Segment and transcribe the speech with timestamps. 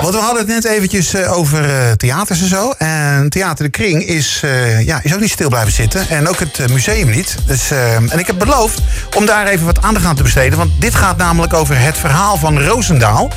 [0.00, 2.70] Want we hadden het net eventjes eh, over uh, theaters en zo.
[2.78, 6.08] En Theater de Kring is, uh, ja, is ook niet stil blijven zitten.
[6.08, 7.36] En ook het museum niet.
[7.46, 7.70] Dus,
[8.10, 8.80] en ik heb beloofd
[9.16, 10.58] om daar even wat aandacht aan te besteden.
[10.58, 13.30] Want dit gaat namelijk over het verhaal van Roosendaal.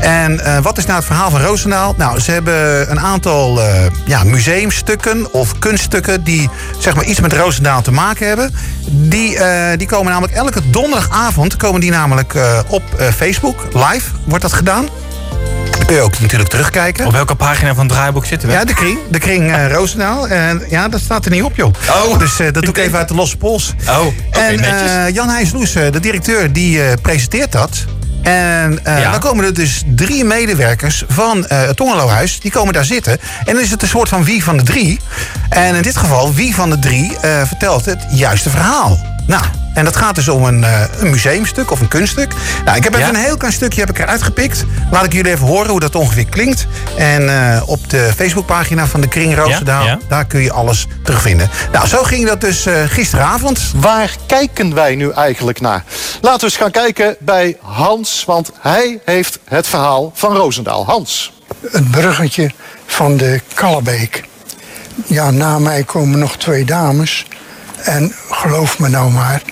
[0.00, 1.94] En wat is nou het verhaal van Roosendaal?
[1.96, 3.60] Nou, ze hebben een aantal
[4.04, 6.24] ja, museumstukken of kunststukken...
[6.24, 8.54] die zeg maar iets met Roosendaal te maken hebben.
[8.90, 9.38] Die,
[9.76, 12.34] die komen namelijk elke donderdagavond komen die namelijk,
[12.66, 12.82] op
[13.16, 13.66] Facebook.
[13.72, 14.88] Live wordt dat gedaan
[15.90, 17.06] kun je ook natuurlijk terugkijken.
[17.06, 18.54] Op welke pagina van het draaiboek zitten we?
[18.54, 18.98] Ja, de kring.
[19.10, 20.28] De kring uh, Roosendaal.
[20.28, 21.72] En ja, dat staat er niet op, joh.
[21.88, 22.18] Oh.
[22.18, 23.74] Dus uh, dat doe ik even uit de losse pols.
[23.88, 27.84] Oh, En uh, Jan Heijs Loes, de directeur, die presenteert dat.
[28.22, 29.10] En ja.
[29.10, 32.40] dan komen er dus drie medewerkers van het Tongelohuis.
[32.40, 33.18] Die komen daar zitten.
[33.44, 35.00] En dan is het een soort van wie van de drie.
[35.48, 38.98] En in dit geval, wie van de drie vertelt het juiste verhaal.
[39.26, 39.42] Nou,
[39.74, 42.32] en dat gaat dus om een, uh, een museumstuk of een kunststuk.
[42.64, 44.64] Nou, ik heb even een heel klein stukje heb ik eruit gepikt.
[44.90, 46.66] Laat ik jullie even horen hoe dat ongeveer klinkt.
[46.96, 49.98] En uh, op de Facebookpagina van de Kring Roosendaal, ja?
[50.08, 51.50] daar kun je alles terugvinden.
[51.72, 53.72] Nou, zo ging dat dus uh, gisteravond.
[53.74, 55.84] Waar kijken wij nu eigenlijk naar?
[56.20, 60.84] Laten we eens gaan kijken bij Hans, want hij heeft het verhaal van Roosendaal.
[60.84, 61.32] Hans.
[61.70, 62.50] Het bruggetje
[62.86, 64.24] van de Kallebeek.
[65.06, 67.26] Ja, na mij komen nog twee dames.
[67.84, 69.42] En geloof me nou maar,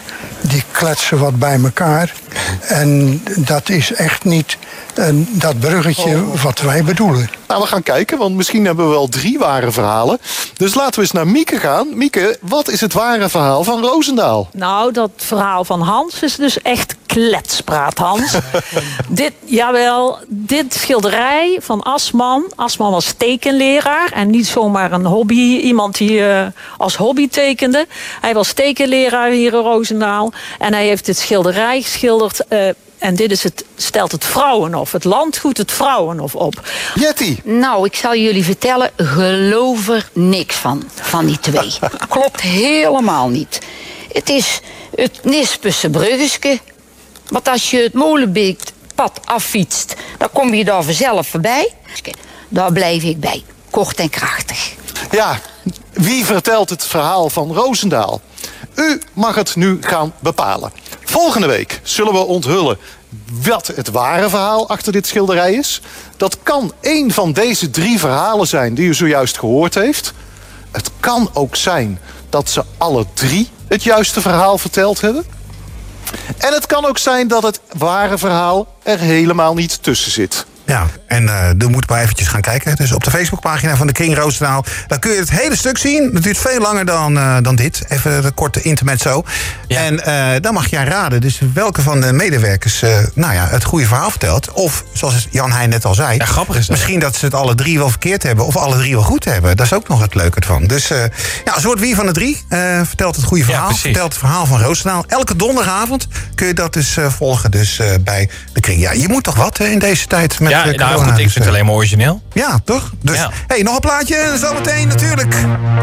[0.41, 2.13] die kletsen wat bij elkaar.
[2.61, 4.57] En dat is echt niet
[4.99, 6.43] uh, dat bruggetje oh.
[6.43, 7.31] wat wij bedoelen.
[7.49, 10.19] Nou, we gaan kijken, want misschien hebben we wel drie ware verhalen.
[10.57, 11.97] Dus laten we eens naar Mieke gaan.
[11.97, 14.49] Mieke, wat is het ware verhaal van Roosendaal?
[14.53, 18.33] Nou, dat verhaal van Hans is dus echt kletspraat, Hans.
[19.09, 22.53] dit, jawel, dit schilderij van Asman.
[22.55, 25.59] Asman was tekenleraar en niet zomaar een hobby.
[25.63, 26.47] Iemand die uh,
[26.77, 27.87] als hobby tekende.
[28.21, 30.33] Hij was tekenleraar hier in Roosendaal.
[30.59, 32.45] En hij heeft dit schilderij geschilderd...
[32.49, 36.63] Uh, en dit is het, stelt het Vrouwenhof, het landgoed het Vrouwenhof op.
[36.95, 37.37] Jetty.
[37.45, 41.73] Nou, ik zal jullie vertellen, geloof er niks van, van die twee.
[42.09, 43.61] Klopt helemaal niet.
[44.13, 44.61] Het is
[44.95, 46.59] het Nispusse bruggeske.
[47.29, 51.75] Want als je het Molenbeekpad affietst, dan kom je daar vanzelf voorbij.
[52.49, 54.75] Daar blijf ik bij, kort en krachtig.
[55.11, 55.41] Ja,
[55.93, 58.21] wie vertelt het verhaal van Roosendaal?
[58.75, 60.73] U mag het nu gaan bepalen.
[61.05, 62.79] Volgende week zullen we onthullen
[63.43, 65.81] wat het ware verhaal achter dit schilderij is.
[66.17, 70.13] Dat kan één van deze drie verhalen zijn die u zojuist gehoord heeft.
[70.71, 72.01] Het kan ook zijn
[72.31, 75.25] dat ze alle drie het juiste verhaal verteld hebben.
[76.39, 80.47] En het kan ook zijn dat het ware verhaal er helemaal niet tussen zit.
[80.69, 82.77] Ja, en uh, dan moeten we eventjes gaan kijken.
[82.77, 84.65] Dus op de Facebookpagina van de King Roosendaal...
[84.87, 86.11] daar kun je het hele stuk zien.
[86.13, 87.85] Dat duurt veel langer dan, uh, dan dit.
[87.89, 89.25] Even een korte intermezzo.
[89.67, 89.85] Ja.
[89.85, 92.81] En uh, dan mag jij raden dus welke van de medewerkers...
[93.15, 94.53] nou ja, het goede verhaal vertelt.
[94.53, 96.17] Of, zoals Jan Heijn net al zei...
[96.17, 96.77] Ja, grappig is dat.
[96.77, 98.47] Misschien dat ze het alle drie wel verkeerd hebben...
[98.47, 99.57] of alle drie wel goed hebben.
[99.57, 100.67] Dat is ook nog het leuke ervan.
[100.67, 102.45] Dus ja, een soort wie van de drie
[102.85, 103.71] vertelt het goede verhaal.
[103.71, 105.05] Ja, vertelt het verhaal van Roosendaal.
[105.07, 108.81] Elke donderdagavond kun je dat dus volgen dus, bij de Kring.
[108.81, 110.57] Ja, je moet toch wat in deze tijd met...
[110.67, 112.23] Ja, nou, goed, ik vind het alleen maar origineel.
[112.33, 112.93] Ja, toch?
[113.01, 113.31] Dus, ja.
[113.47, 115.35] hey, nog een plaatje en zometeen natuurlijk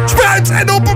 [0.06, 0.66] Spruit en!
[0.66, 0.95] Ja.